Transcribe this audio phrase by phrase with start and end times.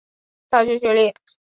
[0.49, 1.13] 大学学历。